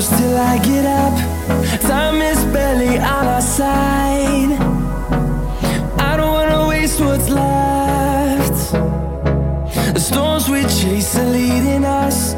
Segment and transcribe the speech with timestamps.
[0.00, 1.14] close till I get up.
[1.80, 4.52] Time is barely on our side.
[5.98, 8.72] I don't wanna waste what's left.
[9.94, 12.34] The storms we chase are leading us,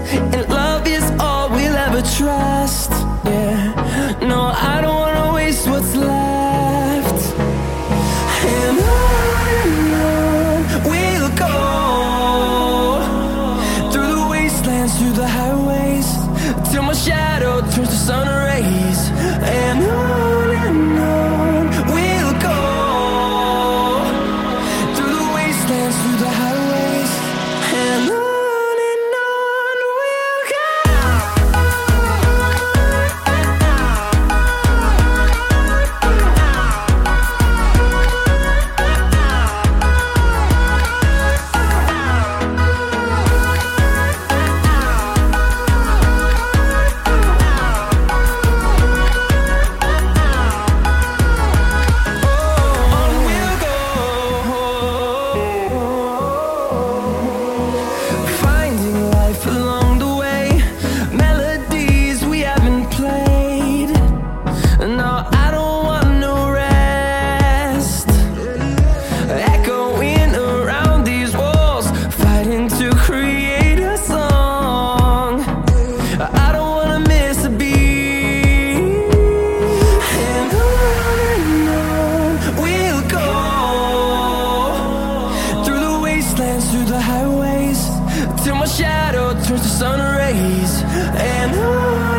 [90.32, 90.82] days.
[90.82, 92.11] And I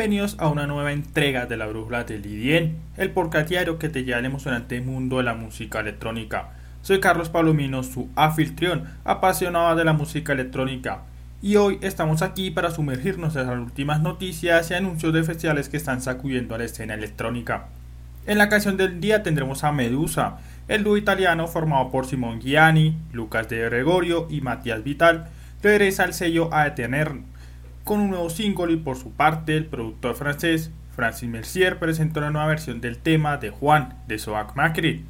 [0.00, 4.02] Bienvenidos a una nueva entrega de la Brújula del IDN, el podcast diario que te
[4.02, 6.52] lleva al emocionante mundo de la música electrónica.
[6.80, 11.02] Soy Carlos Palomino, su anfitrión, apasionado de la música electrónica,
[11.42, 15.76] y hoy estamos aquí para sumergirnos en las últimas noticias y anuncios de festivales que
[15.76, 17.66] están sacudiendo la escena electrónica.
[18.26, 20.38] En la canción del día tendremos a Medusa,
[20.68, 25.28] el dúo italiano formado por Simon Gianni, Lucas de Gregorio y Matías Vital,
[25.62, 27.16] regresa al sello a Etener
[27.84, 32.30] con un nuevo single y por su parte el productor francés Francis Mercier presentó una
[32.30, 35.04] nueva versión del tema de Juan de Soak Macri.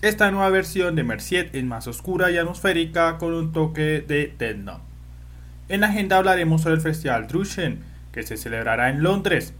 [0.00, 4.80] Esta nueva versión de Mercier es más oscura y atmosférica con un toque de techno.
[5.68, 7.80] En la agenda hablaremos sobre el festival Drushen,
[8.12, 9.54] que se celebrará en Londres.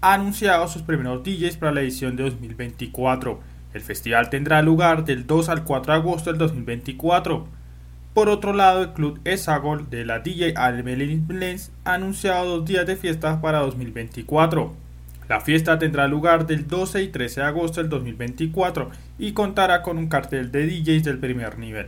[0.00, 3.40] Ha anunciado sus primeros DJs para la edición de 2024.
[3.74, 7.46] El festival tendrá lugar del 2 al 4 de agosto del 2024.
[8.14, 12.84] Por otro lado, el club Esagol de la DJ Almelin Blends ha anunciado dos días
[12.84, 14.74] de fiesta para 2024.
[15.28, 19.96] La fiesta tendrá lugar del 12 y 13 de agosto del 2024 y contará con
[19.96, 21.86] un cartel de DJs del primer nivel.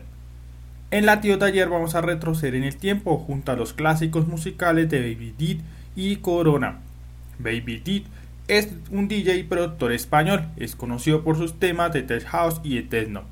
[0.93, 4.29] En la tío de ayer vamos a retroceder en el tiempo junto a los clásicos
[4.29, 5.61] musicales de Baby Did
[5.97, 6.79] y Corona.
[7.41, 8.03] Baby Did
[8.47, 12.83] es un DJ productor español, es conocido por sus temas de tech house y de
[12.83, 13.32] techno.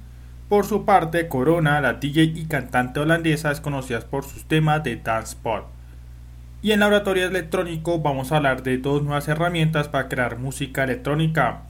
[0.51, 4.97] Por su parte, Corona, la DJ y cantante holandesa, es conocida por sus temas de
[4.97, 5.67] dance pop.
[6.61, 11.63] Y en laboratorio electrónico vamos a hablar de dos nuevas herramientas para crear música electrónica.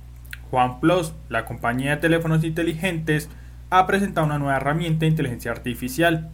[0.51, 3.29] OnePlus, la compañía de teléfonos inteligentes,
[3.69, 6.31] ha presentado una nueva herramienta de inteligencia artificial.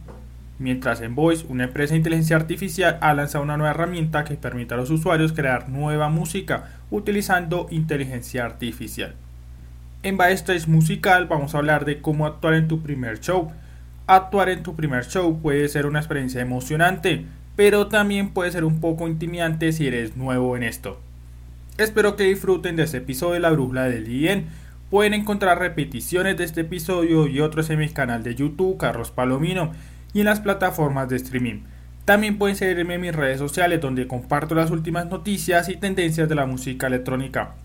[0.57, 4.73] mientras en Voice, una empresa de inteligencia artificial ha lanzado una nueva herramienta que permite
[4.73, 9.15] a los usuarios crear nueva música utilizando inteligencia artificial.
[10.03, 13.51] En Backstage Musical vamos a hablar de cómo actuar en tu primer show.
[14.05, 18.79] Actuar en tu primer show puede ser una experiencia emocionante, pero también puede ser un
[18.79, 20.99] poco intimidante si eres nuevo en esto.
[21.79, 24.45] Espero que disfruten de este episodio de La Brújula del IEN.
[24.91, 29.73] Pueden encontrar repeticiones de este episodio y otros en mi canal de YouTube, Carlos Palomino,
[30.13, 31.63] y en las plataformas de streaming.
[32.05, 36.35] También pueden seguirme en mis redes sociales donde comparto las últimas noticias y tendencias de
[36.35, 37.55] la música electrónica.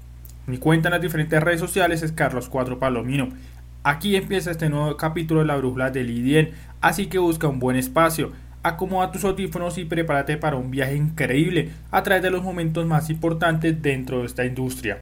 [0.44, 3.28] Mi cuenta en las diferentes redes sociales es Carlos4 Palomino.
[3.84, 6.50] Aquí empieza este nuevo capítulo de la brújula del IDN,
[6.80, 8.32] así que busca un buen espacio,
[8.64, 13.08] acomoda tus audífonos y prepárate para un viaje increíble a través de los momentos más
[13.08, 15.00] importantes dentro de esta industria.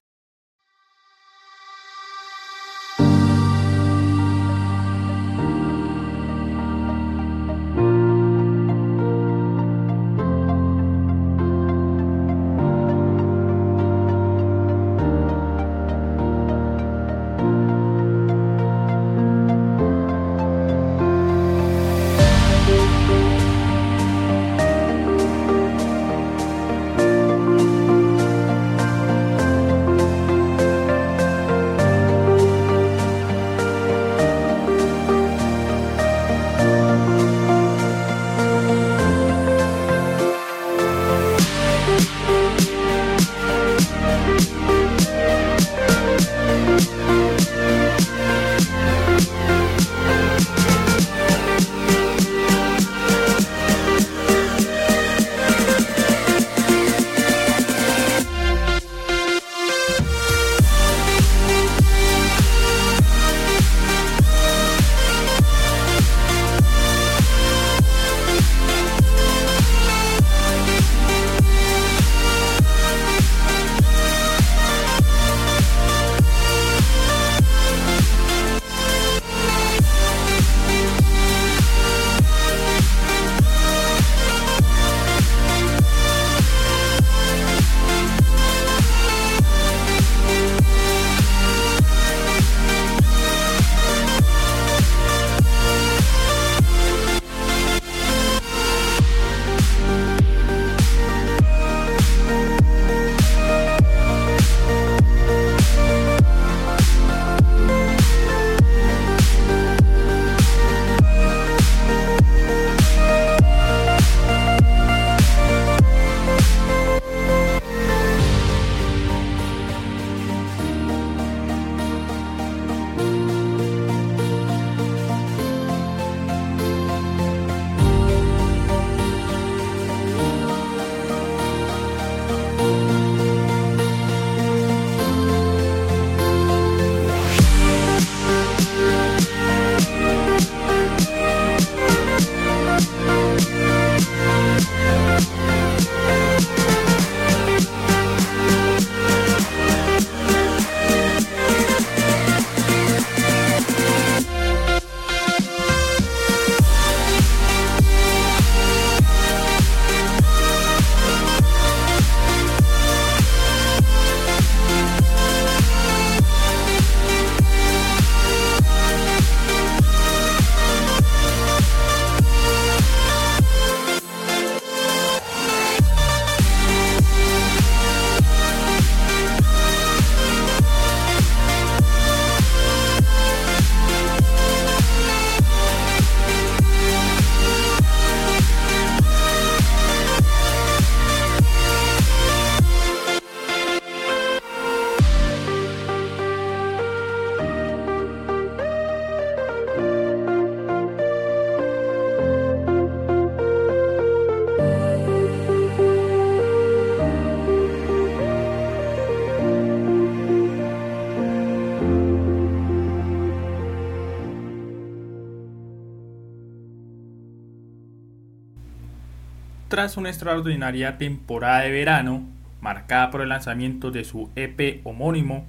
[219.81, 222.23] Tras una extraordinaria temporada de verano,
[222.61, 225.47] marcada por el lanzamiento de su EP homónimo,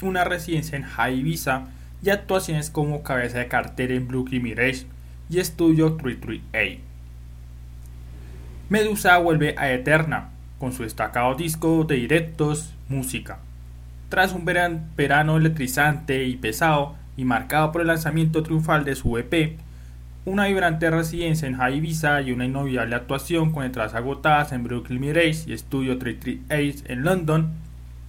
[0.00, 0.86] una residencia en
[1.18, 1.66] Ibiza
[2.02, 4.86] y actuaciones como cabeza de cartel en Blue Mirage
[5.28, 6.80] y Estudio 338.
[8.70, 13.40] Medusa vuelve a Eterna con su destacado disco de directos Música.
[14.08, 19.58] Tras un verano electrizante y pesado y marcado por el lanzamiento triunfal de su EP,
[20.26, 25.44] una vibrante residencia en Ibiza y una inolvidable actuación con entradas agotadas en Brooklyn Mirage
[25.46, 27.52] y Estudio 338 en London,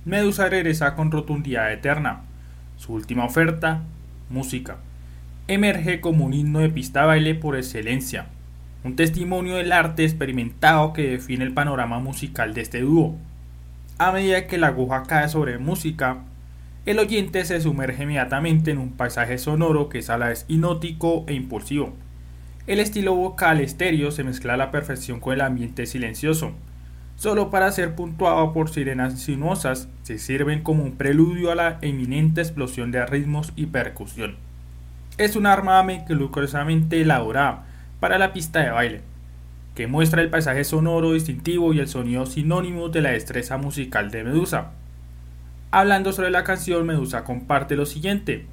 [0.06, 2.22] Medusa regresa con rotundidad eterna.
[2.78, 3.82] Su última oferta,
[4.30, 4.78] música.
[5.50, 8.28] Emerge como un himno de pista baile por excelencia,
[8.86, 13.18] un testimonio del arte experimentado que define el panorama musical de este dúo.
[13.98, 16.20] A medida que la aguja cae sobre música,
[16.86, 21.26] el oyente se sumerge inmediatamente en un paisaje sonoro que es a la vez hipnótico
[21.28, 22.05] e impulsivo.
[22.68, 26.52] El estilo vocal estéreo se mezcla a la perfección con el ambiente silencioso.
[27.16, 32.42] Solo para ser puntuado por sirenas sinuosas, se sirven como un preludio a la eminente
[32.42, 34.38] explosión de ritmos y percusión.
[35.20, 37.66] Es un arma meticulosamente elaborada
[38.00, 39.02] para la pista de baile,
[39.76, 44.24] que muestra el paisaje sonoro distintivo y el sonido sinónimo de la destreza musical de
[44.24, 44.72] Medusa.
[45.70, 48.48] Hablando sobre la canción, Medusa comparte lo siguiente.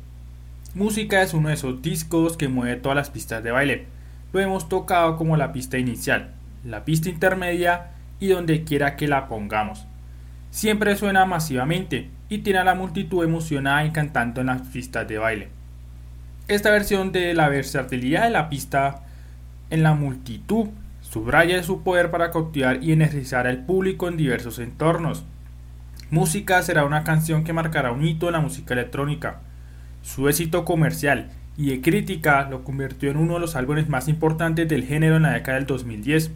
[0.75, 4.02] Música es uno de esos discos que mueve todas las pistas de baile.
[4.33, 6.31] Lo hemos tocado como la pista inicial,
[6.65, 9.87] la pista intermedia y donde quiera que la pongamos.
[10.51, 15.19] Siempre suena masivamente y tiene a la multitud emocionada y cantando en las pistas de
[15.19, 15.49] baile.
[16.49, 19.03] Esta versión de la versatilidad de la pista
[19.71, 20.69] en la multitud
[21.01, 25.25] subraya su poder para cautivar y energizar al público en diversos entornos.
[26.11, 29.41] Música será una canción que marcará un hito en la música electrónica.
[30.03, 34.69] Su éxito comercial y de crítica lo convirtió en uno de los álbumes más importantes
[34.69, 36.31] del género en la década del 2010.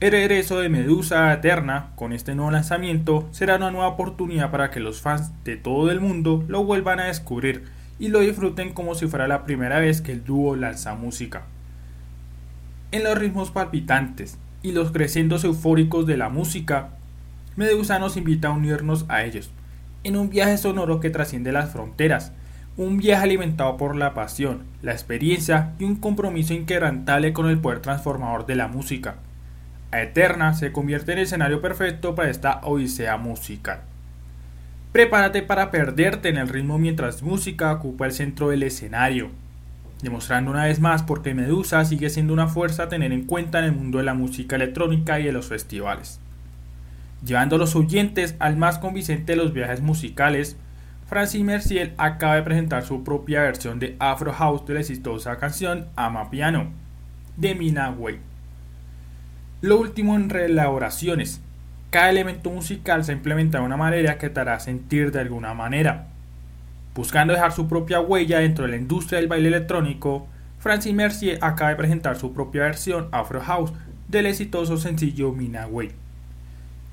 [0.00, 4.80] El regreso de Medusa Eterna con este nuevo lanzamiento será una nueva oportunidad para que
[4.80, 7.64] los fans de todo el mundo lo vuelvan a descubrir
[7.98, 11.46] y lo disfruten como si fuera la primera vez que el dúo lanza música.
[12.92, 16.90] En los ritmos palpitantes y los crescendos eufóricos de la música,
[17.56, 19.50] Medusa nos invita a unirnos a ellos,
[20.04, 22.32] en un viaje sonoro que trasciende las fronteras,
[22.78, 27.80] un viaje alimentado por la pasión, la experiencia y un compromiso inquebrantable con el poder
[27.80, 29.16] transformador de la música.
[29.90, 33.80] A Eterna se convierte en el escenario perfecto para esta odisea musical.
[34.92, 39.30] Prepárate para perderte en el ritmo mientras música ocupa el centro del escenario
[40.02, 43.58] demostrando una vez más por qué Medusa sigue siendo una fuerza a tener en cuenta
[43.58, 46.20] en el mundo de la música electrónica y de los festivales.
[47.24, 50.56] Llevando a los oyentes al más convincente de los viajes musicales,
[51.08, 55.86] Francis Mercier acaba de presentar su propia versión de Afro House de la exitosa canción
[55.96, 56.70] Ama Piano,
[57.38, 58.18] de Mina Way.
[59.62, 61.40] Lo último en reelaboraciones.
[61.88, 65.54] Cada elemento musical se ha implementado de una manera que te hará sentir de alguna
[65.54, 66.08] manera.
[66.94, 71.70] Buscando dejar su propia huella dentro de la industria del baile electrónico, Francis Mercier acaba
[71.70, 73.72] de presentar su propia versión Afro House
[74.08, 75.90] del exitoso sencillo Mina Way.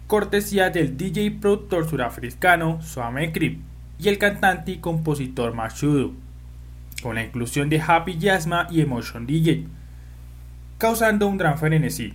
[0.08, 6.14] Cortesía del DJ productor surafricano Swame Crip y el cantante y compositor Mashudu,
[7.02, 9.66] con la inclusión de Happy Yasma y Emotion DJ,
[10.78, 12.14] causando un gran frenesí.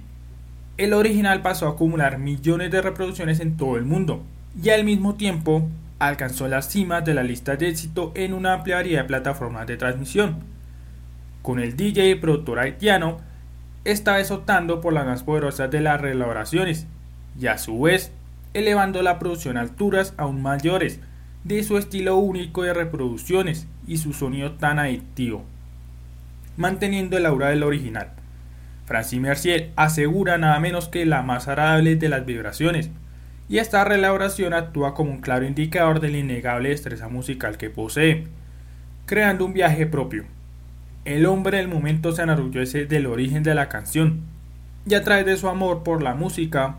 [0.76, 4.22] El original pasó a acumular millones de reproducciones en todo el mundo
[4.62, 5.68] y al mismo tiempo
[5.98, 9.76] alcanzó las cimas de la lista de éxito en una amplia variedad de plataformas de
[9.76, 10.38] transmisión,
[11.42, 13.18] con el DJ y productor haitiano
[13.84, 16.86] esta vez por las más poderosas de las reelaboraciones
[17.38, 18.12] y a su vez
[18.52, 21.00] elevando la producción a alturas aún mayores
[21.44, 25.44] de su estilo único de reproducciones y su sonido tan adictivo,
[26.56, 28.12] manteniendo el aura del original.
[28.84, 32.90] Francis Mercier asegura nada menos que la más agradable de las vibraciones,
[33.48, 38.26] y esta reelaboración actúa como un claro indicador de la innegable destreza musical que posee,
[39.06, 40.24] creando un viaje propio.
[41.04, 44.20] El hombre del momento se enorgullece del origen de la canción,
[44.86, 46.76] y a través de su amor por la música,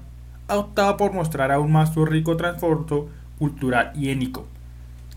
[0.47, 3.09] ha optado por mostrar aún más su rico trasfondo
[3.41, 4.47] cultural y étnico,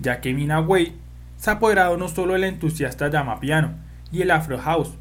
[0.00, 0.94] ya que Mina Way
[1.36, 3.74] se ha apoderado no solo del entusiasta llama piano
[4.10, 4.94] y el afro house,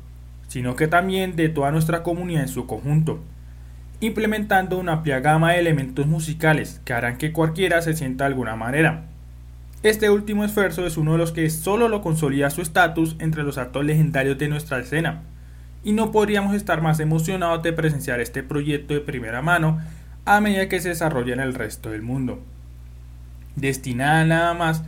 [0.49, 3.21] sino que también de toda nuestra comunidad en su conjunto,
[4.01, 8.57] implementando una amplia gama de elementos musicales que harán que cualquiera se sienta de alguna
[8.57, 9.05] manera.
[9.83, 13.57] Este último esfuerzo es uno de los que solo lo consolida su estatus entre los
[13.57, 15.21] actos legendarios de nuestra escena,
[15.81, 19.79] y no podríamos estar más emocionados de presenciar este proyecto de primera mano
[20.25, 22.43] a medida que se desarrolla en el resto del mundo.
[23.55, 24.83] Destinada nada más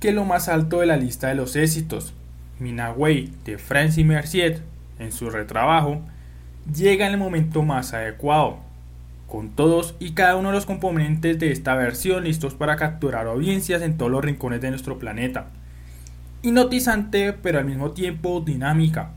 [0.00, 2.14] que lo más alto de la lista de los éxitos,
[2.58, 4.62] Mina Way de Francis Mercier,
[4.98, 6.02] en su retrabajo,
[6.72, 8.58] llega en el momento más adecuado,
[9.26, 13.82] con todos y cada uno de los componentes de esta versión listos para capturar audiencias
[13.82, 15.46] en todos los rincones de nuestro planeta.
[16.42, 19.10] Hipnotizante pero al mismo tiempo dinámica.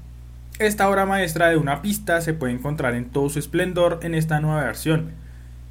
[0.59, 4.39] Esta obra maestra de una pista se puede encontrar en todo su esplendor en esta
[4.39, 5.11] nueva versión.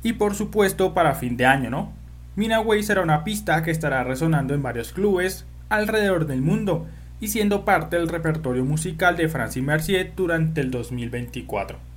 [0.02, 1.92] Y por supuesto para fin de año, ¿no?
[2.37, 6.87] Minaway será una pista que estará resonando en varios clubes alrededor del mundo
[7.21, 11.90] y siendo parte del repertorio musical de Francis Mercier durante el 2024.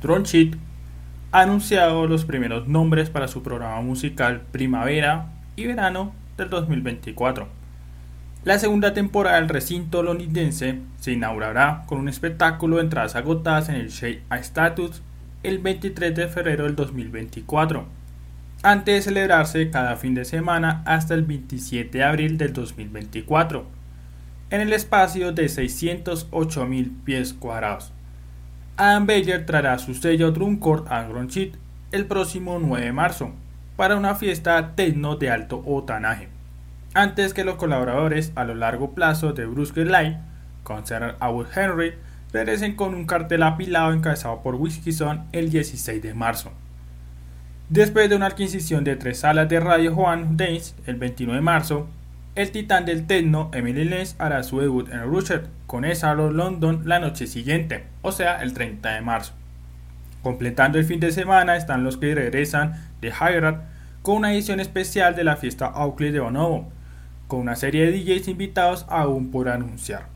[0.00, 0.56] Tronchit
[1.32, 7.48] ha anunciado los primeros nombres para su programa musical Primavera y Verano del 2024.
[8.44, 13.74] La segunda temporada del recinto londinense se inaugurará con un espectáculo de entradas agotadas en
[13.74, 15.02] el Shea Status
[15.42, 17.86] el 23 de febrero del 2024,
[18.62, 23.66] antes de celebrarse cada fin de semana hasta el 27 de abril del 2024,
[24.50, 27.92] en el espacio de 608.000 pies cuadrados.
[28.78, 31.56] Adam Bayer traerá su sello Drumcore a Gronchit
[31.92, 33.32] el próximo 9 de marzo
[33.76, 36.28] para una fiesta techno de alto otanaje
[36.94, 40.16] antes que los colaboradores a lo largo plazo de Bruce Light,
[40.62, 41.94] Concert Our Henry,
[42.32, 46.52] regresen con un cartel apilado encabezado por Whiskeyson el 16 de marzo.
[47.68, 51.88] Después de una adquisición de tres salas de radio Juan Danes el 29 de marzo,
[52.38, 57.00] el titán del techno Emily Lenz hará su debut en Rusher con Esalo London la
[57.00, 59.32] noche siguiente, o sea el 30 de marzo.
[60.22, 63.64] Completando el fin de semana están los que regresan de Hyrat
[64.02, 66.68] con una edición especial de la fiesta Auckland de Bonobo,
[67.26, 70.06] con una serie de DJs invitados aún por anunciar.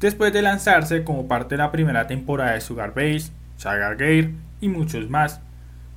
[0.00, 4.68] Después de lanzarse como parte de la primera temporada de Sugar Bass, Sugar Gate y
[4.68, 5.40] muchos más,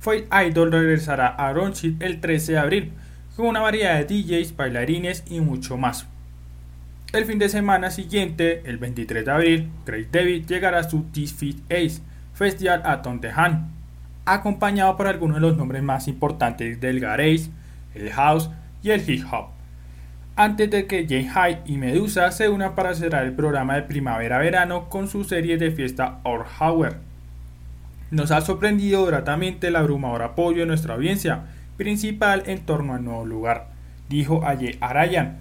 [0.00, 2.92] Fight Idol regresará a Ronchit el 13 de abril
[3.36, 6.06] con una variedad de DJs, bailarines y mucho más.
[7.12, 11.70] El fin de semana siguiente, el 23 de abril, Craig David llegará a su T-Fit
[11.70, 12.00] Ace
[12.34, 13.70] Festival a Tontehan,
[14.24, 17.50] acompañado por algunos de los nombres más importantes del garage,
[17.94, 18.50] el house
[18.82, 19.56] y el hip hop
[20.36, 24.90] antes de que Jay Hyde y Medusa se unan para cerrar el programa de primavera-verano
[24.90, 26.96] con su serie de fiesta Hour.
[28.10, 31.46] Nos ha sorprendido gratamente el abrumador apoyo de nuestra audiencia,
[31.76, 33.68] principal en torno al nuevo lugar,
[34.08, 35.38] dijo Aye Arayan,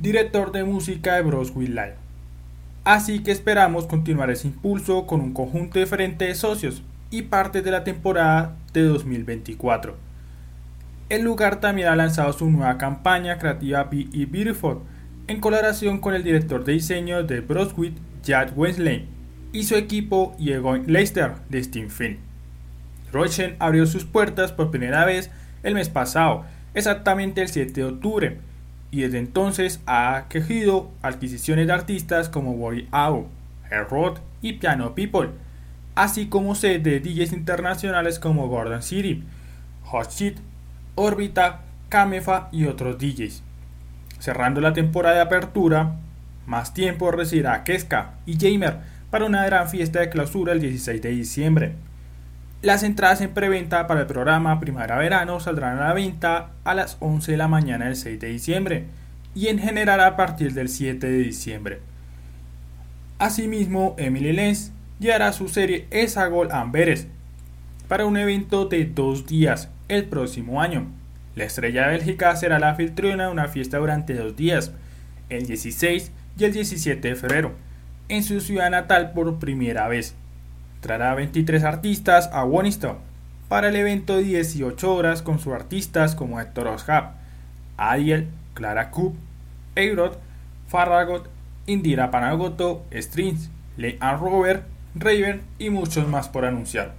[0.00, 1.96] director de música de Broswell Live.
[2.84, 7.70] Así que esperamos continuar ese impulso con un conjunto diferente de socios y parte de
[7.70, 9.96] la temporada de 2024.
[11.08, 14.80] El lugar también ha lanzado su nueva campaña creativa Be e Beautiful,
[15.28, 19.06] en colaboración con el director de diseño de Brunswick, Chad Wesley,
[19.52, 22.16] y su equipo Egon Leicester de Steam Film.
[23.12, 25.30] Rochen abrió sus puertas por primera vez
[25.62, 26.44] el mes pasado,
[26.74, 28.38] exactamente el 7 de octubre,
[28.90, 33.28] y desde entonces ha acogido adquisiciones de artistas como Boy Ao,
[33.88, 35.30] Rod y Piano People,
[35.94, 39.24] así como sede de DJs internacionales como Gordon City,
[39.84, 40.38] Hot Shit
[40.94, 43.42] Orbita, Camefa y otros DJs.
[44.18, 45.96] Cerrando la temporada de apertura,
[46.46, 48.78] más tiempo recibirá Keska y Jamer
[49.10, 51.74] para una gran fiesta de clausura el 16 de diciembre.
[52.62, 57.32] Las entradas en preventa para el programa Primavera-Verano saldrán a la venta a las 11
[57.32, 58.84] de la mañana del 6 de diciembre
[59.34, 61.80] y en general a partir del 7 de diciembre.
[63.18, 64.70] Asimismo, Emily Lenz
[65.00, 67.08] llevará su serie Esa Gol Amberes
[67.88, 70.86] para un evento de dos días el próximo año.
[71.34, 74.70] La estrella Bélgica será la anfitriona de una fiesta durante dos días,
[75.30, 77.56] el 16 y el 17 de febrero,
[78.08, 80.14] en su ciudad natal por primera vez.
[80.82, 82.98] Traerá 23 artistas a Woniston
[83.48, 87.12] para el evento de 18 horas con sus artistas como Héctor Oshab,
[87.76, 89.14] Adiel, Clara Coop,
[89.76, 90.16] Eirod,
[90.66, 91.30] Farragot,
[91.66, 94.64] Indira Panagoto, Strings, Leanne Robert,
[94.96, 96.94] Raven y muchos más por anunciar.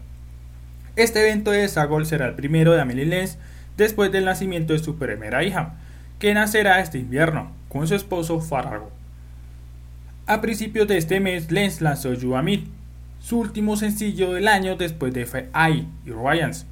[0.96, 3.38] Este evento de Sagol será el primero de Amelie Lenz
[3.76, 5.74] después del nacimiento de su primera hija,
[6.20, 8.92] que nacerá este invierno, con su esposo Farrago.
[10.26, 12.34] A principios de este mes, Lenz lanzó You
[13.24, 15.88] su último sencillo del año después de F.I.
[16.06, 16.66] y Ryans.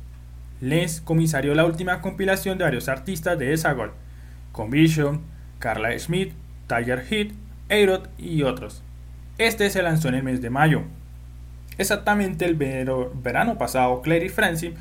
[0.60, 3.94] Lenz comisarió la última compilación de varios artistas de Sagol,
[4.52, 5.22] Conviction,
[5.60, 6.34] Carla Schmidt,
[6.68, 7.30] Tiger Heat,
[7.70, 8.84] Aerot y otros.
[9.38, 10.84] Este se lanzó en el mes de mayo.
[11.78, 14.74] Exactamente el verano pasado, Clary Francis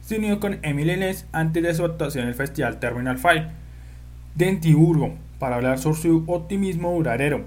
[0.00, 3.52] se unió con Emily Lenz antes de su actuación en el festival Terminal 5
[4.34, 7.44] de Entiburgo para hablar sobre su optimismo duradero,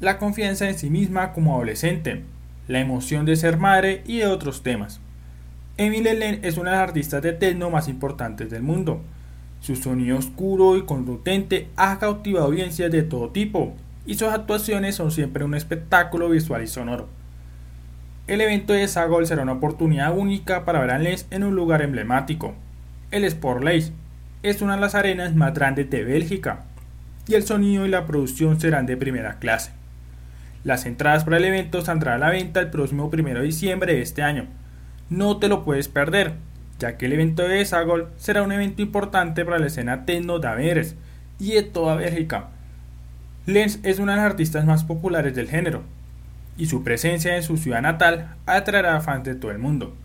[0.00, 2.22] la confianza en sí misma como adolescente,
[2.70, 5.00] la emoción de ser madre y de otros temas.
[5.76, 9.02] Emily Lenz es una de las artistas de techno más importantes del mundo.
[9.60, 13.74] Su sonido oscuro y contundente ha cautivado audiencias de todo tipo,
[14.06, 17.08] y sus actuaciones son siempre un espectáculo visual y sonoro.
[18.28, 21.82] El evento de Sagol será una oportunidad única para ver a Les en un lugar
[21.82, 22.54] emblemático.
[23.10, 23.90] El Sport Lace
[24.44, 26.66] es una de las arenas más grandes de Bélgica
[27.26, 29.79] y el sonido y la producción serán de primera clase.
[30.62, 34.02] Las entradas para el evento saldrán a la venta el próximo 1 de diciembre de
[34.02, 34.46] este año.
[35.08, 36.34] No te lo puedes perder,
[36.78, 40.48] ya que el evento de Sagol será un evento importante para la escena techno de
[40.48, 40.96] Amberes
[41.38, 42.48] y de toda Bélgica.
[43.46, 45.82] Lenz es una de las artistas más populares del género,
[46.58, 49.96] y su presencia en su ciudad natal atraerá a fans de todo el mundo.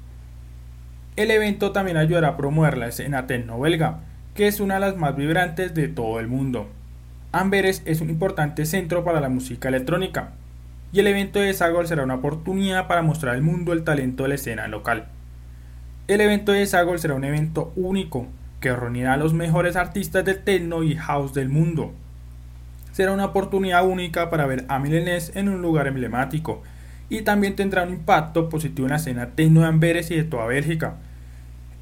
[1.17, 3.99] El evento también ayudará a promover la escena techno belga,
[4.35, 6.69] que es una de las más vibrantes de todo el mundo.
[7.33, 10.31] Amberes es un importante centro para la música electrónica,
[10.91, 14.29] y el evento de Sagol será una oportunidad para mostrar al mundo el talento de
[14.29, 15.07] la escena local.
[16.07, 18.27] El evento de Sagol será un evento único
[18.59, 21.93] que reunirá a los mejores artistas del techno y house del mundo.
[22.91, 26.63] Será una oportunidad única para ver a Milenés en un lugar emblemático
[27.09, 30.45] y también tendrá un impacto positivo en la escena techno de Amberes y de toda
[30.45, 30.95] Bélgica.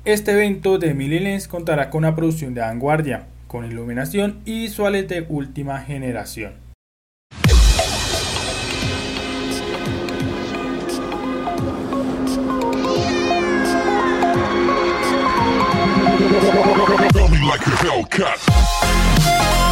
[0.05, 5.25] Este evento de Milenés contará con una producción de vanguardia, con iluminación y visuales de
[5.29, 6.62] última generación.
[17.41, 19.62] Like a Hellcat.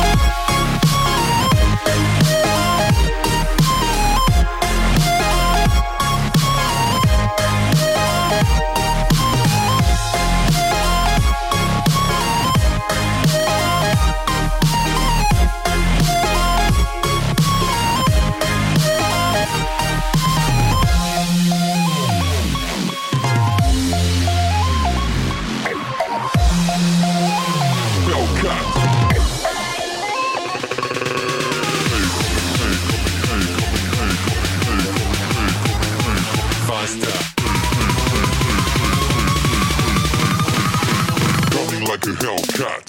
[42.24, 42.81] A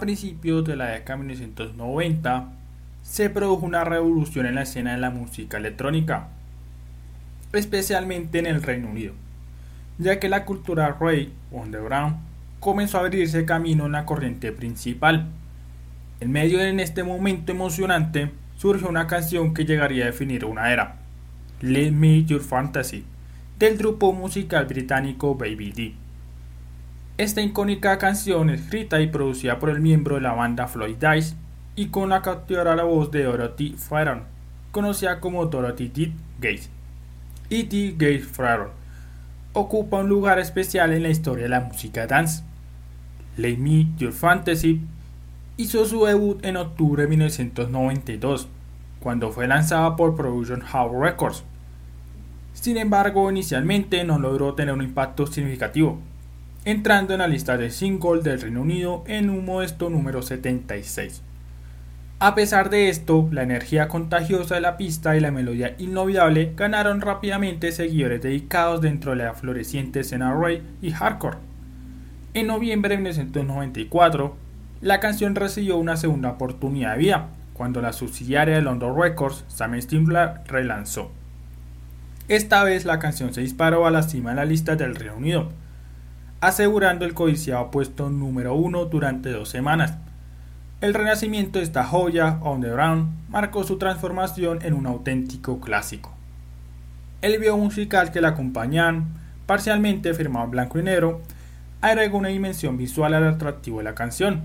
[0.00, 2.48] principios de la década de 1990
[3.02, 6.28] se produjo una revolución en la escena de la música electrónica,
[7.52, 9.14] especialmente en el Reino Unido,
[9.98, 12.16] ya que la cultura rey underground
[12.58, 15.28] comenzó a abrirse camino en la corriente principal.
[16.20, 20.96] En medio de este momento emocionante surgió una canción que llegaría a definir una era,
[21.60, 23.04] Let Me Your Fantasy,
[23.58, 25.94] del grupo musical británico Baby D.
[27.20, 31.36] Esta icónica canción, escrita y producida por el miembro de la banda Floyd Dice
[31.76, 34.22] y con la la voz de Dorothy Farron,
[34.70, 36.12] conocida como Dorothy D.
[36.40, 36.70] Gates,
[37.50, 37.90] y T.
[37.98, 38.70] Gates Farron,
[39.52, 42.42] ocupa un lugar especial en la historia de la música dance.
[43.36, 44.80] Lay Me Your Fantasy
[45.58, 48.48] hizo su debut en octubre de 1992,
[48.98, 51.44] cuando fue lanzada por Production House Records.
[52.54, 55.98] Sin embargo, inicialmente no logró tener un impacto significativo,
[56.64, 61.22] entrando en la lista de singles del Reino Unido en un modesto número 76.
[62.18, 67.00] A pesar de esto, la energía contagiosa de la pista y la melodía inolvidable ganaron
[67.00, 71.38] rápidamente seguidores dedicados dentro de la floreciente escena Ray y hardcore.
[72.34, 74.36] En noviembre de 1994,
[74.82, 79.80] la canción recibió una segunda oportunidad de vida, cuando la subsidiaria de London Records, Sam
[79.80, 81.10] Stimler, relanzó.
[82.28, 85.48] Esta vez la canción se disparó a la cima de la lista del Reino Unido,
[86.40, 89.96] asegurando el codiciado puesto número uno durante dos semanas.
[90.80, 96.14] El renacimiento de esta joya on the ground marcó su transformación en un auténtico clásico.
[97.20, 99.08] El video musical que la acompañan,
[99.44, 101.20] parcialmente firmado en blanco y negro,
[101.82, 104.44] agregó una dimensión visual al atractivo de la canción,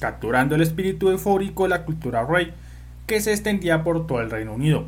[0.00, 2.54] capturando el espíritu eufórico de la cultura rey
[3.06, 4.86] que se extendía por todo el Reino Unido.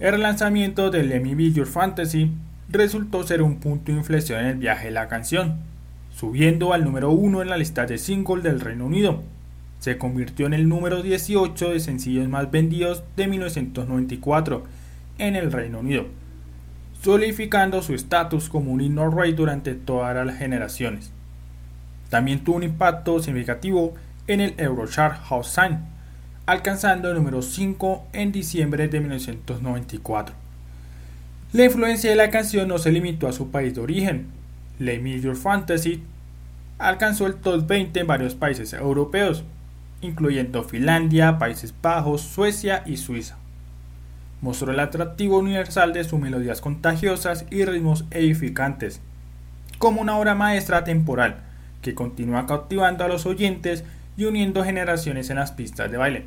[0.00, 2.32] El lanzamiento de Let Me Fantasy
[2.68, 5.56] resultó ser un punto de inflexión en el viaje de la canción,
[6.14, 9.22] subiendo al número uno en la lista de singles del Reino Unido.
[9.78, 14.64] Se convirtió en el número 18 de sencillos más vendidos de 1994
[15.18, 16.06] en el Reino Unido,
[17.00, 21.12] solidificando su estatus como un himno rey durante todas las generaciones.
[22.10, 23.94] También tuvo un impacto significativo
[24.26, 25.78] en el Eurochart House Sign,
[26.46, 30.47] alcanzando el número 5 en diciembre de 1994.
[31.50, 34.26] La influencia de la canción no se limitó a su país de origen.
[34.78, 36.02] La Major Fantasy
[36.76, 39.44] alcanzó el top 20 en varios países europeos,
[40.02, 43.38] incluyendo Finlandia, Países Bajos, Suecia y Suiza.
[44.42, 49.00] Mostró el atractivo universal de sus melodías contagiosas y ritmos edificantes,
[49.78, 51.38] como una obra maestra temporal
[51.80, 53.84] que continúa cautivando a los oyentes
[54.18, 56.26] y uniendo generaciones en las pistas de baile.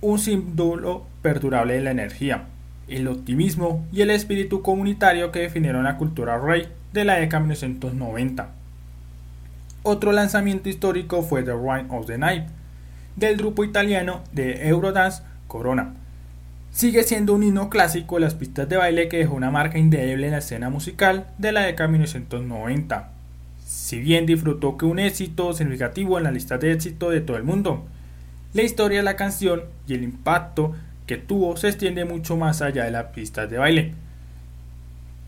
[0.00, 2.46] Un símbolo perdurable de la energía,
[2.90, 7.54] el optimismo y el espíritu comunitario que definieron la cultura rey de la década de
[7.54, 8.50] 1990.
[9.82, 12.44] Otro lanzamiento histórico fue The Rhyme of the Night,
[13.16, 15.94] del grupo italiano de Eurodance Corona.
[16.72, 20.26] Sigue siendo un himno clásico de las pistas de baile que dejó una marca indeleble
[20.26, 23.10] en la escena musical de la década de 1990
[23.70, 27.44] si bien disfrutó que un éxito significativo en la lista de éxito de todo el
[27.44, 27.86] mundo.
[28.52, 30.74] La historia de la canción y el impacto
[31.10, 33.94] que tuvo se extiende mucho más allá de las pistas de baile.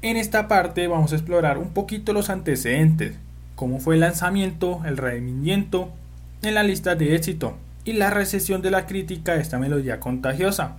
[0.00, 3.18] En esta parte vamos a explorar un poquito los antecedentes,
[3.56, 5.90] cómo fue el lanzamiento, el rendimiento
[6.42, 10.76] en la lista de éxito y la recesión de la crítica de esta melodía contagiosa,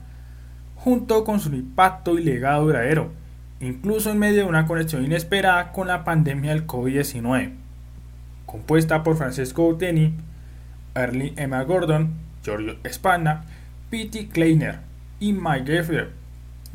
[0.77, 3.11] junto con su impacto y legado duradero
[3.59, 7.51] incluso en medio de una conexión inesperada con la pandemia del COVID-19.
[8.45, 10.13] Compuesta por Francesco Uteni,
[10.95, 13.43] Early Emma Gordon, Giorgio Spana,
[13.89, 14.92] Pete Kleiner
[15.23, 16.11] y Mike Geffler,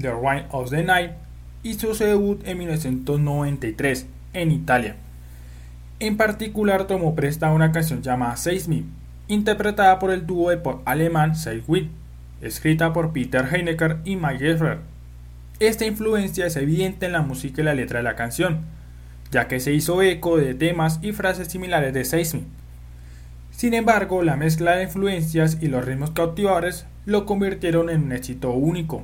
[0.00, 1.12] The Wine of the Night
[1.62, 4.96] hizo su debut en 1993 en Italia.
[6.00, 8.84] En particular tomó presta una canción llamada Save Me,
[9.28, 11.90] interpretada por el dúo de pop alemán Save
[12.40, 14.78] escrita por Peter Heinecker y Mike Geffler
[15.60, 18.60] esta influencia es evidente en la música y la letra de la canción,
[19.32, 22.44] ya que se hizo eco de temas y frases similares de Seismic.
[23.50, 28.50] Sin embargo, la mezcla de influencias y los ritmos cautivadores lo convirtieron en un éxito
[28.50, 29.02] único.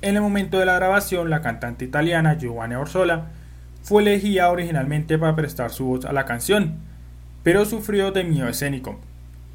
[0.00, 3.30] En el momento de la grabación, la cantante italiana Giovanna Orsola
[3.82, 6.76] fue elegida originalmente para prestar su voz a la canción,
[7.42, 9.00] pero sufrió de miedo escénico.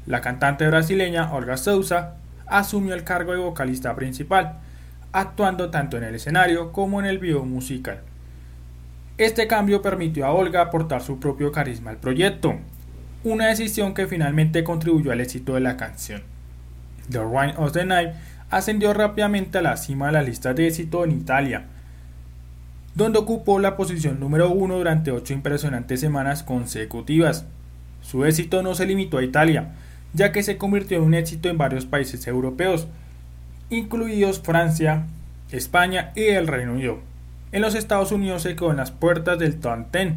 [0.04, 4.58] La cantante brasileña Olga Souza asumió el cargo de vocalista principal,
[5.12, 8.00] actuando tanto en el escenario como en el video musical.
[9.16, 12.56] Este cambio permitió a Olga aportar su propio carisma al proyecto,
[13.24, 16.35] una decisión que finalmente contribuyó al éxito de la canción.
[17.10, 18.10] The Wine of the Night
[18.50, 21.64] ascendió rápidamente a la cima de la lista de éxito en Italia,
[22.94, 27.44] donde ocupó la posición número uno durante ocho impresionantes semanas consecutivas.
[28.00, 29.74] Su éxito no se limitó a Italia,
[30.12, 32.86] ya que se convirtió en un éxito en varios países europeos,
[33.68, 35.06] incluidos Francia,
[35.50, 37.00] España y el Reino Unido.
[37.52, 40.14] En los Estados Unidos se quedó en las puertas del top 10,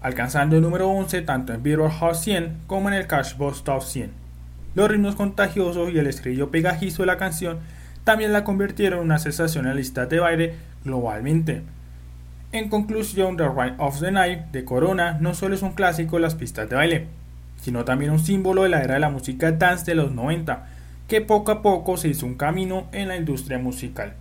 [0.00, 4.19] alcanzando el número 11 tanto en Billboard Hot 100 como en el Cashbox Top 100.
[4.74, 7.58] Los ritmos contagiosos y el estribillo pegajizo de la canción
[8.04, 10.54] también la convirtieron en una sensación en la lista de baile
[10.84, 11.62] globalmente.
[12.52, 16.22] En conclusión, The Ride of the Night de Corona no solo es un clásico de
[16.22, 17.06] las pistas de baile,
[17.60, 20.66] sino también un símbolo de la era de la música dance de los 90,
[21.06, 24.14] que poco a poco se hizo un camino en la industria musical.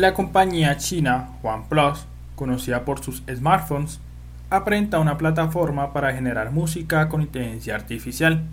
[0.00, 4.00] La compañía china OnePlus, conocida por sus smartphones,
[4.48, 8.44] aprenda una plataforma para generar música con inteligencia artificial.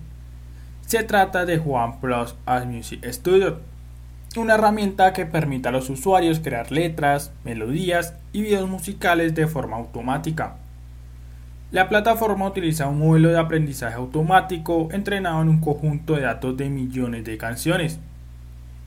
[0.85, 2.35] Se trata de OnePlus
[2.65, 3.61] Music Studio,
[4.35, 9.77] una herramienta que permite a los usuarios crear letras, melodías y videos musicales de forma
[9.77, 10.57] automática.
[11.71, 16.69] La plataforma utiliza un modelo de aprendizaje automático entrenado en un conjunto de datos de
[16.69, 18.01] millones de canciones.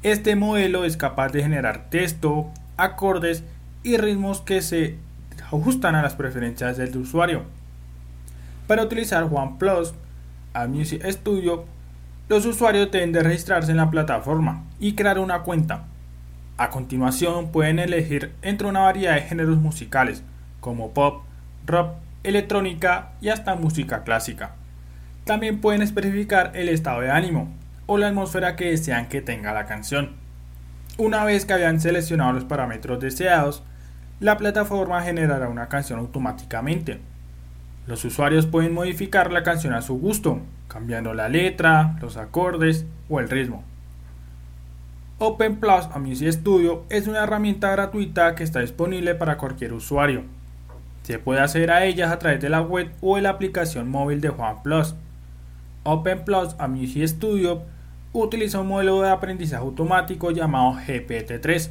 [0.03, 3.45] Este modelo es capaz de generar texto, acordes
[3.83, 4.97] y ritmos que se
[5.45, 7.43] ajustan a las preferencias del usuario.
[8.67, 9.93] Para utilizar OnePlus
[10.55, 11.67] a Music Studio,
[12.31, 15.85] los usuarios deben de registrarse en la plataforma y crear una cuenta.
[16.57, 20.23] A continuación pueden elegir entre una variedad de géneros musicales
[20.61, 21.25] como pop,
[21.67, 21.93] rock,
[22.23, 24.53] electrónica y hasta música clásica.
[25.25, 27.60] También pueden especificar el estado de ánimo
[27.93, 30.11] o la atmósfera que desean que tenga la canción.
[30.97, 33.65] Una vez que hayan seleccionado los parámetros deseados,
[34.21, 37.01] la plataforma generará una canción automáticamente.
[37.89, 40.39] Los usuarios pueden modificar la canción a su gusto,
[40.69, 43.65] cambiando la letra, los acordes o el ritmo.
[45.19, 50.23] Open Plus Music Studio es una herramienta gratuita que está disponible para cualquier usuario.
[51.03, 54.21] Se puede acceder a ellas a través de la web o de la aplicación móvil
[54.21, 54.95] de OnePlus.
[55.83, 57.65] Open Plus Music Studio
[58.13, 61.71] utiliza un modelo de aprendizaje automático llamado GPT-3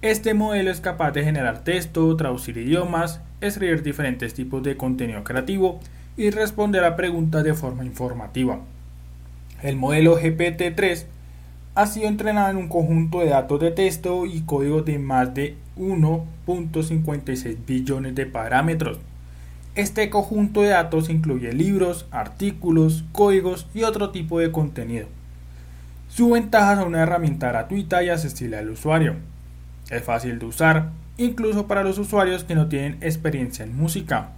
[0.00, 5.80] este modelo es capaz de generar texto, traducir idiomas, escribir diferentes tipos de contenido creativo
[6.16, 8.60] y responder a preguntas de forma informativa.
[9.60, 11.06] El modelo GPT-3
[11.74, 15.56] ha sido entrenado en un conjunto de datos de texto y código de más de
[15.76, 19.00] 1.56 billones de parámetros.
[19.74, 25.17] Este conjunto de datos incluye libros, artículos, códigos y otro tipo de contenido.
[26.08, 29.16] Su ventaja es una herramienta gratuita y accesible al usuario.
[29.90, 34.30] Es fácil de usar, incluso para los usuarios que no tienen experiencia en música,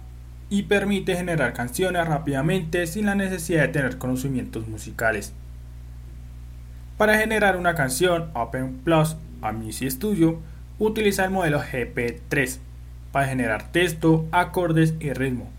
[0.49, 5.33] y permite generar canciones rápidamente sin la necesidad de tener conocimientos musicales.
[6.97, 10.39] Para generar una canción, Open Plus a Music Studio
[10.77, 12.59] utiliza el modelo GP3
[13.11, 15.49] para generar texto, acordes y ritmo.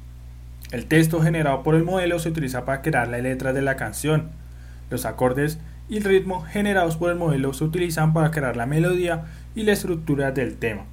[0.70, 4.30] El texto generado por el modelo se utiliza para crear la letra de la canción.
[4.88, 5.58] Los acordes
[5.89, 9.24] y el ritmo generados por el modelo se utilizan para crear la melodía
[9.55, 10.85] y la estructura del tema.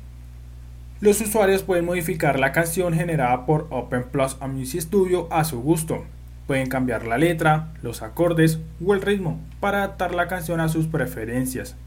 [1.02, 6.04] Los usuarios pueden modificar la canción generada por Open Plus Music Studio a su gusto.
[6.46, 10.88] Pueden cambiar la letra, los acordes o el ritmo para adaptar la canción a sus
[10.88, 11.78] preferencias.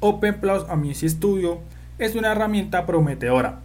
[0.00, 1.60] Open Plus Music Studio
[1.98, 3.60] es una herramienta prometedora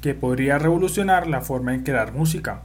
[0.00, 2.62] que podría revolucionar la forma en crear música.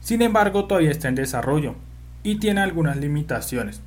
[0.00, 1.74] Sin embargo, todavía está en desarrollo
[2.22, 3.82] y tiene algunas limitaciones.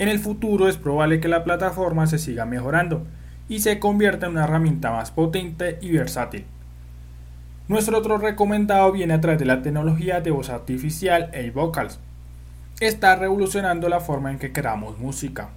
[0.00, 3.06] En el futuro es probable que la plataforma se siga mejorando
[3.50, 6.46] y se convierta en una herramienta más potente y versátil.
[7.68, 12.00] Nuestro otro recomendado viene a través de la tecnología de voz artificial A-Vocals.
[12.80, 15.50] Está revolucionando la forma en que creamos música.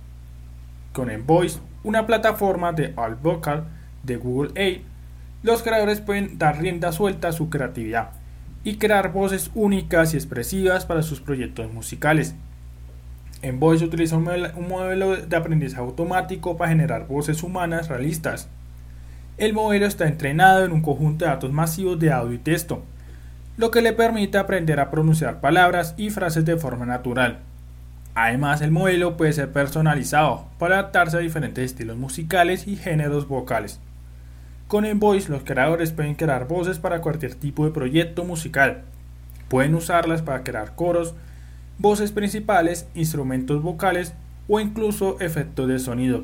[0.91, 3.63] Con Envoice, una plataforma de Alt Vocal
[4.03, 4.81] de Google A,
[5.41, 8.09] los creadores pueden dar rienda suelta a su creatividad
[8.65, 12.35] y crear voces únicas y expresivas para sus proyectos musicales.
[13.43, 18.47] En Voice utiliza un modelo de aprendizaje automático para generar voces humanas realistas.
[19.37, 22.83] El modelo está entrenado en un conjunto de datos masivos de audio y texto,
[23.57, 27.39] lo que le permite aprender a pronunciar palabras y frases de forma natural.
[28.15, 33.81] Además, el modelo puede ser personalizado para adaptarse a diferentes estilos musicales y géneros vocales.
[34.69, 38.83] Con Envoice, los creadores pueden crear voces para cualquier tipo de proyecto musical.
[39.49, 41.13] Pueden usarlas para crear coros,
[41.77, 44.13] voces principales, instrumentos vocales
[44.47, 46.23] o incluso efectos de sonido.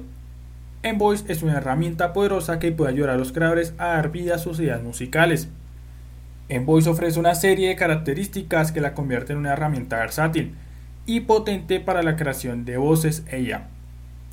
[0.83, 4.39] Envoice es una herramienta poderosa que puede ayudar a los creadores a dar vida a
[4.39, 5.49] sus ideas musicales.
[6.47, 10.55] Envoice ofrece una serie de características que la convierten en una herramienta versátil
[11.05, 13.67] y potente para la creación de voces ella.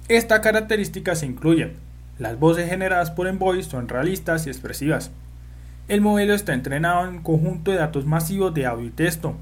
[0.08, 1.72] Esta característica se incluye
[2.18, 5.10] las voces generadas por Envoice son realistas y expresivas.
[5.86, 9.36] El modelo está entrenado en un conjunto de datos masivos de audio y texto,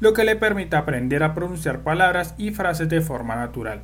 [0.00, 3.82] lo que le permite aprender a pronunciar palabras y frases de forma natural.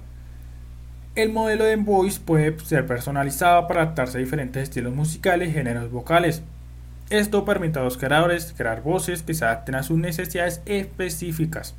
[1.16, 5.90] El modelo de Voice puede ser personalizado para adaptarse a diferentes estilos musicales y géneros
[5.90, 6.42] vocales.
[7.10, 11.74] Esto permite a los creadores crear voces que se adapten a sus necesidades específicas.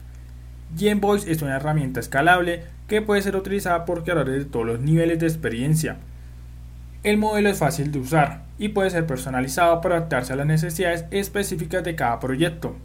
[0.97, 5.19] Voice es una herramienta escalable que puede ser utilizada por creadores de todos los niveles
[5.19, 5.97] de experiencia.
[7.03, 11.05] El modelo es fácil de usar y puede ser personalizado para adaptarse a las necesidades
[11.11, 12.75] específicas de cada proyecto.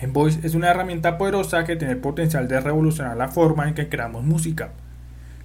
[0.00, 3.88] Envoice es una herramienta poderosa que tiene el potencial de revolucionar la forma en que
[3.88, 4.70] creamos música.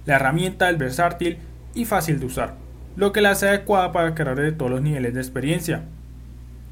[0.04, 1.38] La herramienta es versátil
[1.74, 2.54] y fácil de usar.
[2.94, 5.84] lo que la hace adecuada para creadores de todos los niveles de experiencia.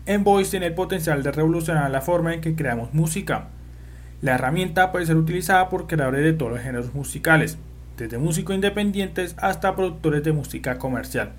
[0.07, 3.49] Envoice tiene el potencial de revolucionar la forma en que creamos música.
[4.20, 7.57] La herramienta puede ser utilizada por creadores de todos los géneros musicales,
[7.97, 11.33] desde músicos independientes hasta productores de música comercial.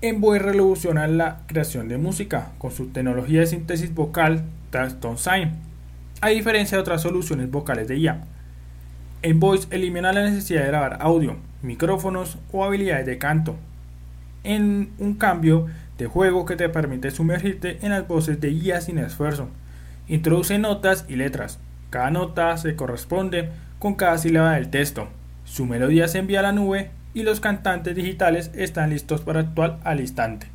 [0.00, 4.42] Envoy revoluciona la creación de música con su tecnología de síntesis vocal
[4.74, 5.52] Taston Sign,
[6.20, 8.24] a diferencia de otras soluciones vocales de IA.
[9.22, 13.54] Envoice elimina la necesidad de grabar audio, micrófonos o habilidades de canto,
[14.42, 18.98] en un cambio de juego que te permite sumergirte en las voces de IA sin
[18.98, 19.48] esfuerzo.
[20.08, 21.60] Introduce notas y letras.
[21.90, 25.06] Cada nota se corresponde con cada sílaba del texto.
[25.44, 29.78] Su melodía se envía a la nube y los cantantes digitales están listos para actuar
[29.84, 30.53] al instante.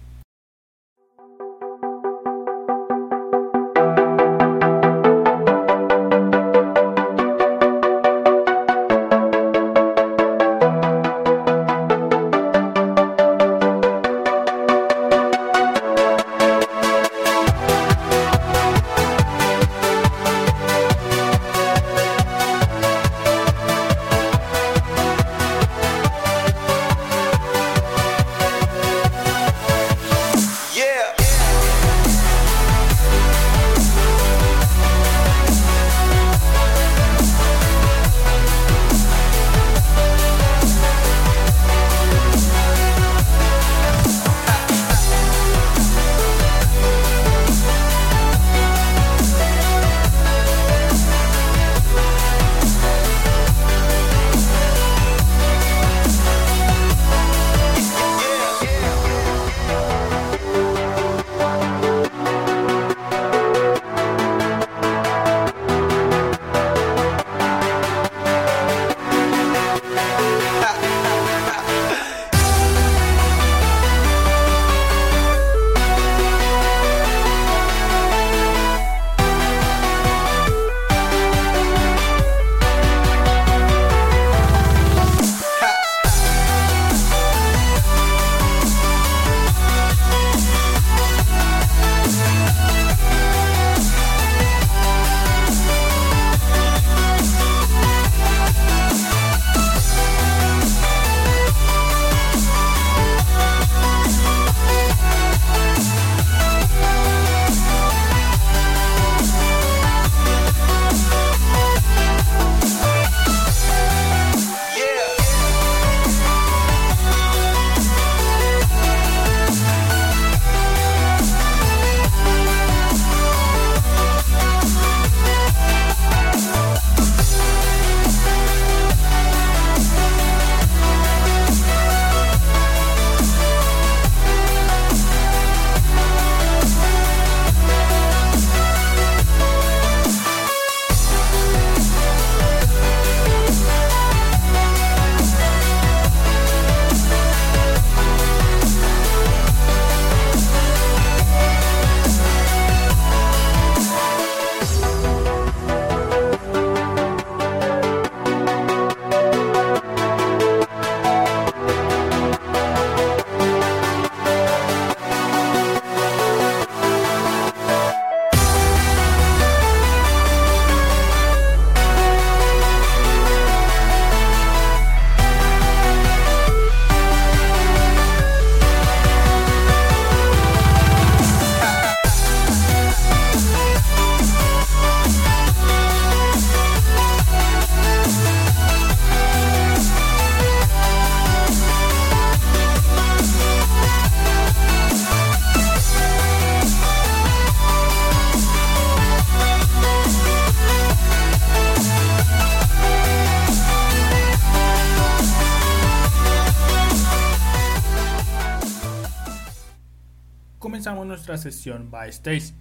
[211.30, 212.54] Nuestra sesión by stage.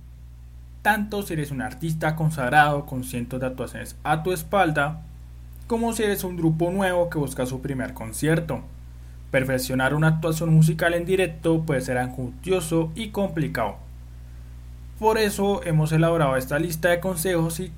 [0.82, 5.02] Tanto si eres un artista consagrado con cientos de actuaciones a tu espalda,
[5.66, 8.62] como si eres un grupo nuevo que busca su primer concierto.
[9.30, 13.76] Perfeccionar una actuación musical en directo puede ser angustioso y complicado.
[14.98, 17.72] Por eso hemos elaborado esta lista de consejos y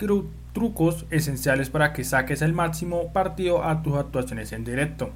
[0.52, 5.10] trucos esenciales para que saques el máximo partido a tus actuaciones en directo.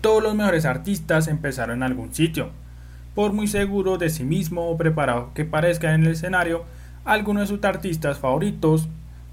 [0.00, 2.50] Todos los mejores artistas empezaron en algún sitio
[3.16, 6.66] por muy seguro de sí mismo o preparado que parezca en el escenario,
[7.06, 8.88] algunos de sus artistas favoritos,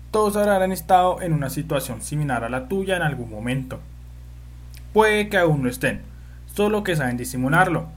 [0.10, 3.82] todos habrán estado en una situación similar a la tuya en algún momento.
[4.94, 6.00] Puede que aún no estén,
[6.46, 7.88] solo que saben disimularlo.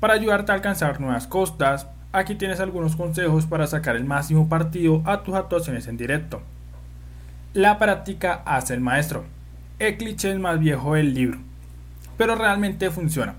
[0.00, 5.02] Para ayudarte a alcanzar nuevas costas, aquí tienes algunos consejos para sacar el máximo partido
[5.04, 6.40] a tus actuaciones en directo.
[7.52, 9.26] La práctica hace el maestro.
[9.78, 11.40] El cliché es más viejo del libro,
[12.16, 13.34] pero realmente funciona.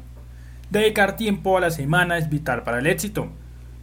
[0.72, 3.28] Dedicar tiempo a la semana es vital para el éxito,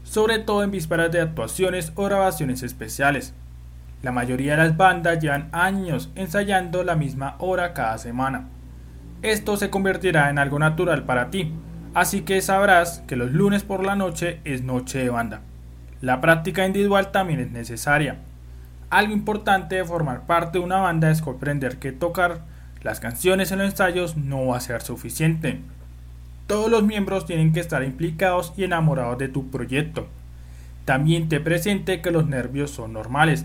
[0.05, 3.35] sobre todo en vísperas de actuaciones o grabaciones especiales.
[4.01, 8.49] La mayoría de las bandas llevan años ensayando la misma hora cada semana.
[9.21, 11.53] Esto se convertirá en algo natural para ti,
[11.93, 15.43] así que sabrás que los lunes por la noche es noche de banda.
[16.01, 18.17] La práctica individual también es necesaria.
[18.89, 22.41] Algo importante de formar parte de una banda es comprender que tocar
[22.81, 25.61] las canciones en los ensayos no va a ser suficiente.
[26.49, 30.09] Todos los miembros tienen que estar implicados y enamorados de tu proyecto.
[30.87, 33.45] También te presente que los nervios son normales,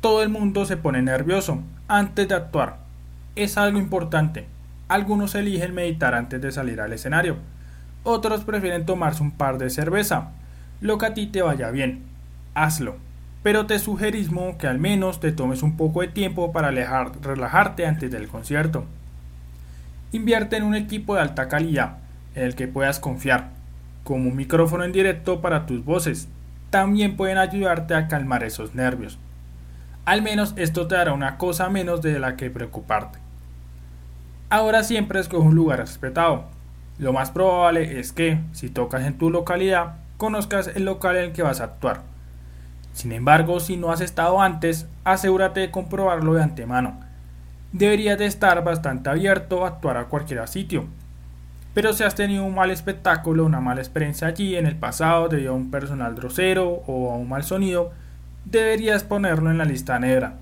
[0.00, 2.78] todo el mundo se pone nervioso antes de actuar.
[3.36, 4.46] Es algo importante.
[4.88, 7.36] Algunos eligen meditar antes de salir al escenario.
[8.02, 10.32] Otros prefieren tomarse un par de cerveza.
[10.80, 12.02] Lo que a ti te vaya bien.
[12.54, 12.96] Hazlo.
[13.44, 18.10] Pero te sugerismo que al menos te tomes un poco de tiempo para relajarte antes
[18.10, 18.84] del concierto.
[20.10, 21.99] Invierte en un equipo de alta calidad
[22.34, 23.50] en el que puedas confiar,
[24.04, 26.28] como un micrófono en directo para tus voces.
[26.70, 29.18] También pueden ayudarte a calmar esos nervios.
[30.04, 33.18] Al menos esto te dará una cosa menos de la que preocuparte.
[34.48, 36.44] Ahora siempre escoge un lugar respetado.
[36.98, 41.32] Lo más probable es que, si tocas en tu localidad, conozcas el local en el
[41.32, 42.02] que vas a actuar.
[42.92, 47.00] Sin embargo, si no has estado antes, asegúrate de comprobarlo de antemano.
[47.72, 50.86] Deberías de estar bastante abierto a actuar a cualquier sitio.
[51.74, 55.52] Pero si has tenido un mal espectáculo, una mala experiencia allí en el pasado debido
[55.52, 57.92] a un personal grosero o a un mal sonido,
[58.44, 60.34] deberías ponerlo en la lista negra.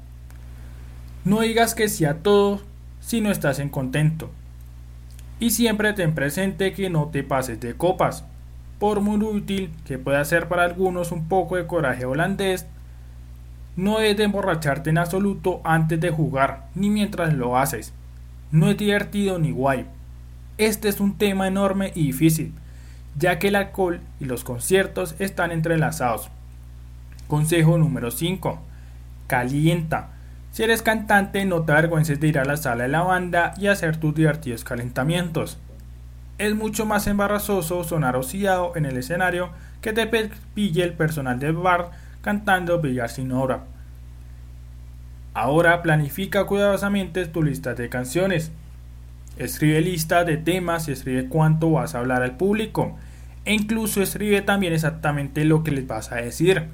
[1.24, 2.62] No digas que sí a todo
[3.01, 4.31] si no estás en contento.
[5.41, 8.24] Y siempre ten presente que no te pases de copas.
[8.79, 12.66] Por muy útil que pueda ser para algunos un poco de coraje holandés,
[13.76, 17.93] no es de emborracharte en absoluto antes de jugar, ni mientras lo haces.
[18.51, 19.87] No es divertido ni guay.
[20.59, 22.52] Este es un tema enorme y difícil,
[23.16, 26.30] ya que el alcohol y los conciertos están entrelazados.
[27.28, 28.61] Consejo número 5.
[29.28, 30.09] Calienta.
[30.50, 33.68] Si eres cantante, no te avergüences de ir a la sala de la banda y
[33.68, 35.59] hacer tus divertidos calentamientos.
[36.38, 39.50] Es mucho más embarazoso sonar oxidado en el escenario
[39.80, 40.09] que te
[40.54, 43.64] pille el personal del bar cantando billar sin hora.
[45.34, 48.50] Ahora planifica cuidadosamente tu lista de canciones.
[49.39, 52.97] Escribe lista de temas y escribe cuánto vas a hablar al público.
[53.45, 56.64] E incluso escribe también exactamente lo que les vas a decir.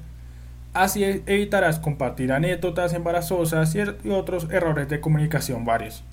[0.73, 6.03] Así evitarás compartir anécdotas embarazosas y otros errores de comunicación varios.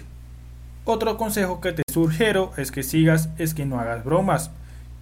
[0.85, 4.51] Otro consejo que te sugiero es que sigas es que no hagas bromas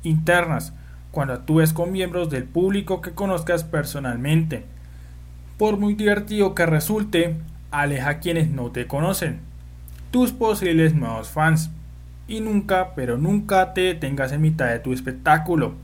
[0.03, 0.72] internas
[1.11, 4.64] cuando actúes con miembros del público que conozcas personalmente.
[5.59, 7.36] Por muy divertido que resulte,
[7.70, 9.40] aleja a quienes no te conocen,
[10.11, 11.70] tus posibles nuevos fans.
[12.28, 15.74] Y nunca, pero nunca te detengas en mitad de tu espectáculo.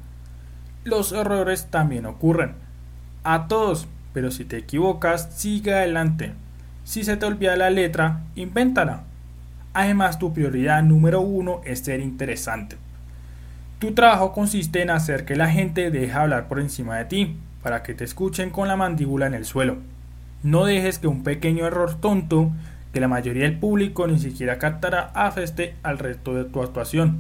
[0.85, 2.55] Los errores también ocurren
[3.25, 6.33] a todos, pero si te equivocas, sigue adelante.
[6.85, 9.03] Si se te olvida la letra, invéntala.
[9.75, 12.77] Además, tu prioridad número uno es ser interesante.
[13.81, 17.83] Tu trabajo consiste en hacer que la gente deje hablar por encima de ti, para
[17.83, 19.79] que te escuchen con la mandíbula en el suelo.
[20.45, 22.53] No dejes que un pequeño error tonto,
[22.97, 27.19] que la mayoría del público ni siquiera captará, afeste al resto de tu actuación.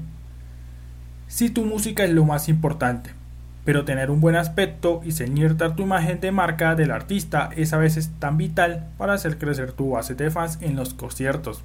[1.28, 3.10] Si tu música es lo más importante,
[3.66, 7.76] pero tener un buen aspecto y ceñirte tu imagen de marca del artista es a
[7.76, 11.62] veces tan vital para hacer crecer tu base de fans en los conciertos.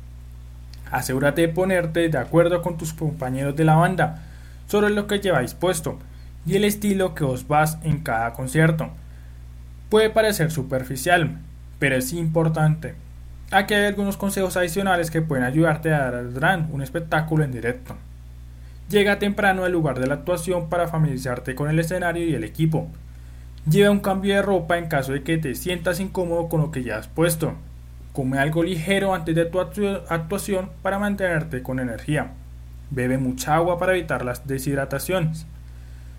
[0.91, 4.23] Asegúrate de ponerte de acuerdo con tus compañeros de la banda
[4.67, 5.99] sobre lo que lleváis puesto
[6.45, 8.89] y el estilo que os vas en cada concierto.
[9.87, 11.37] Puede parecer superficial,
[11.79, 12.95] pero es importante.
[13.53, 17.97] Aquí hay algunos consejos adicionales que pueden ayudarte a dar un espectáculo en directo.
[18.87, 22.87] Llega temprano al lugar de la actuación para familiarizarte con el escenario y el equipo.
[23.69, 26.83] Lleva un cambio de ropa en caso de que te sientas incómodo con lo que
[26.83, 27.55] ya has puesto.
[28.13, 32.31] Come algo ligero antes de tu actuación para mantenerte con energía.
[32.89, 35.45] Bebe mucha agua para evitar las deshidrataciones.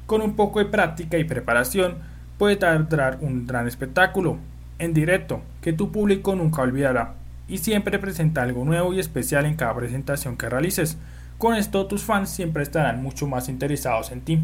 [0.05, 1.97] Con un poco de práctica y preparación
[2.37, 4.37] puede dar un gran espectáculo
[4.79, 7.22] en directo que tu público nunca olvidará
[7.53, 10.97] y siempre presenta algo nuevo y especial en cada presentación que realices
[11.37, 14.41] con esto tus fans siempre estarán mucho más interesados en ti.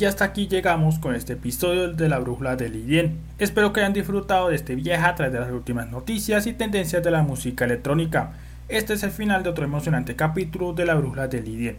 [0.00, 3.18] Y hasta aquí llegamos con este episodio de la Brújula de Lidien.
[3.38, 7.02] Espero que hayan disfrutado de este viaje a través de las últimas noticias y tendencias
[7.02, 8.32] de la música electrónica.
[8.70, 11.76] Este es el final de otro emocionante capítulo de la Brújula de Lidien.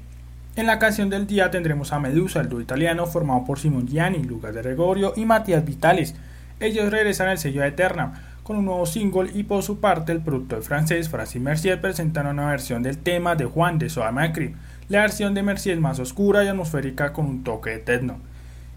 [0.55, 4.21] En la canción del día tendremos a Medusa, el dúo italiano formado por Simon Gianni,
[4.21, 6.13] Lucas de Gregorio y Matías Vitalis.
[6.59, 10.21] Ellos regresan al sello de Eterna con un nuevo single y por su parte el
[10.21, 14.53] productor francés Francis Mercier presenta una versión del tema de Juan de Soda Macri
[14.91, 18.17] la versión de Mercy es más oscura y atmosférica con un toque de techno.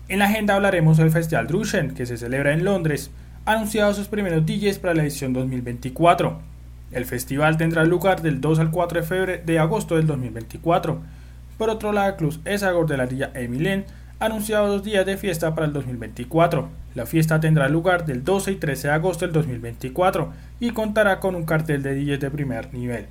[0.06, 3.10] En la agenda hablaremos del Festival Drushen, que se celebra en Londres,
[3.44, 6.38] anunciado sus primeros DJs para la edición 2024.
[6.92, 11.00] El festival tendrá lugar del 2 al 4 de, febrero, de agosto del 2024.
[11.58, 13.84] Por otro lado, Club Esagor de la Villa Emilien
[14.20, 16.68] ha anunciado dos días de fiesta para el 2024.
[16.94, 21.34] La fiesta tendrá lugar del 12 y 13 de agosto del 2024 y contará con
[21.34, 23.06] un cartel de DJs de primer nivel.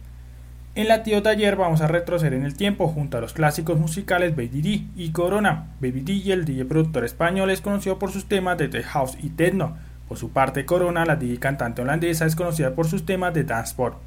[0.76, 4.36] En la Tío Taller vamos a retroceder en el tiempo junto a los clásicos musicales
[4.36, 5.68] Baby D y Corona.
[5.80, 9.30] Baby D el DJ productor español es conocido por sus temas de The House y
[9.30, 9.78] Techno.
[10.08, 14.00] Por su parte, Corona, la DJ cantante holandesa, es conocida por sus temas de Danceport.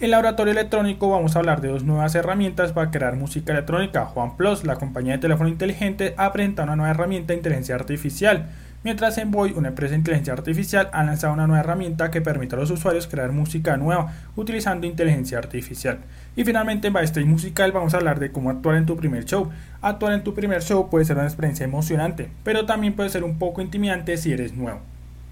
[0.00, 4.10] En laboratorio electrónico vamos a hablar de dos nuevas herramientas para crear música electrónica.
[4.14, 8.50] OnePlus, la compañía de teléfono inteligente, ha presentado una nueva herramienta de inteligencia artificial
[8.88, 12.58] mientras Envoy, una empresa de inteligencia artificial, ha lanzado una nueva herramienta que permite a
[12.58, 15.98] los usuarios crear música nueva utilizando inteligencia artificial.
[16.36, 19.50] Y finalmente en Backstage Musical vamos a hablar de cómo actuar en tu primer show.
[19.82, 23.38] Actuar en tu primer show puede ser una experiencia emocionante, pero también puede ser un
[23.38, 24.80] poco intimidante si eres nuevo.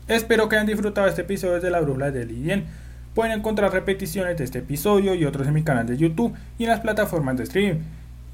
[0.07, 2.65] Espero que hayan disfrutado este episodio de la brújula de Lidien.
[3.15, 6.69] Pueden encontrar repeticiones de este episodio y otros en mi canal de YouTube y en
[6.69, 7.81] las plataformas de streaming.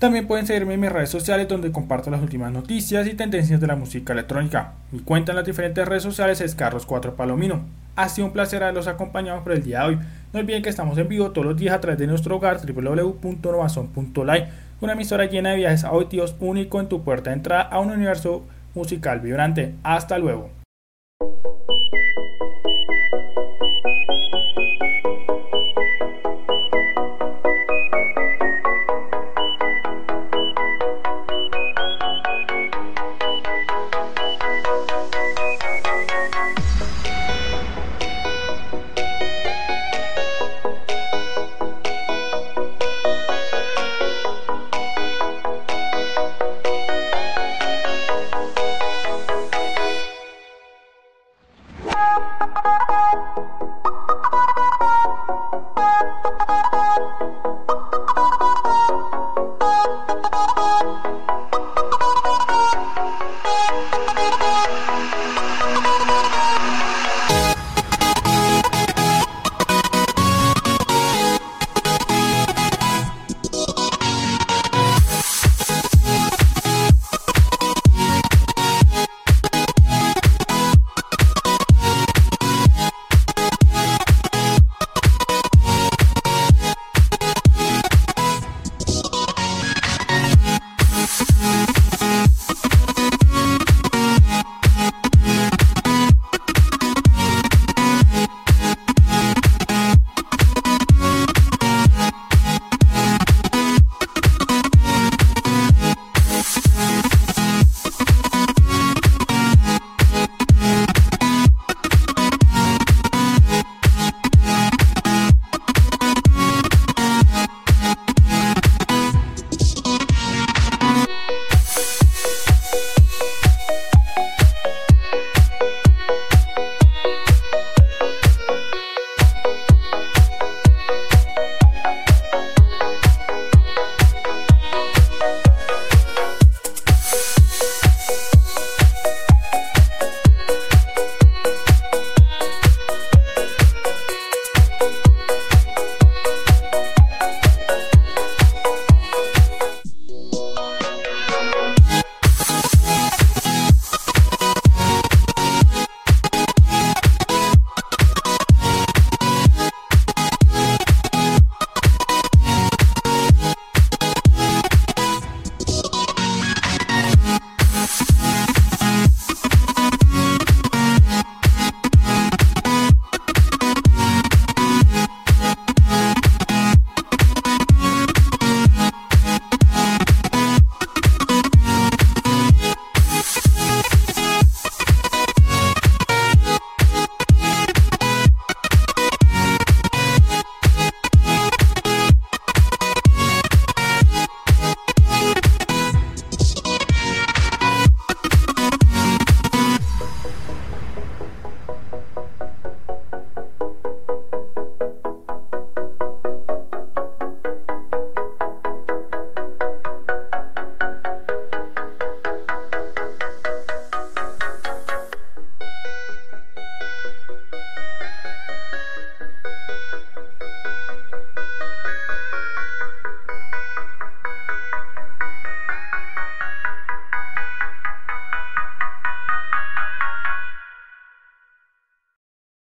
[0.03, 3.69] También pueden seguirme en mis redes sociales donde comparto las últimas noticias y tendencias de
[3.69, 4.73] la música electrónica.
[4.91, 7.61] Mi cuenta en las diferentes redes sociales es Carlos4 Palomino.
[7.95, 9.99] Ha sido un placer haberlos acompañado por el día de hoy.
[10.33, 14.49] No olviden que estamos en vivo todos los días a través de nuestro hogar www.novazon.live,
[14.81, 18.45] una emisora llena de viajes audios único en tu puerta de entrada a un universo
[18.75, 19.77] musical vibrante.
[19.85, 20.51] Hasta luego.